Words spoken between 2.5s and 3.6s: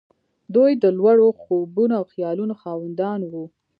خاوندان وو.